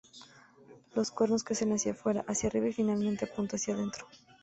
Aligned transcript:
Los 0.95 1.11
cuernos 1.11 1.43
crecen 1.43 1.73
hacia 1.73 1.93
fuera, 1.93 2.25
hacia 2.27 2.49
arriba 2.49 2.69
y 2.69 2.73
finalmente 2.73 3.25
apunta 3.25 3.57
hacia 3.57 3.75
adentro. 3.75 4.07